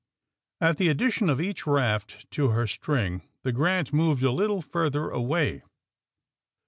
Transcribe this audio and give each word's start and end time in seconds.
At 0.59 0.77
the 0.77 0.87
addition 0.89 1.29
of 1.29 1.39
each 1.39 1.67
raft 1.67 2.25
to 2.31 2.47
her 2.47 2.65
string 2.65 3.21
the 3.43 3.51
Grant 3.51 3.91
'^ 3.91 3.93
moved 3.93 4.23
a 4.23 4.31
little 4.31 4.63
further 4.63 5.11
away. 5.11 5.61